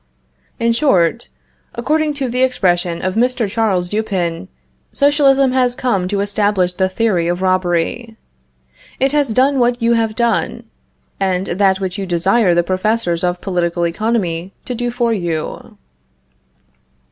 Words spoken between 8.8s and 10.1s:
It has done what you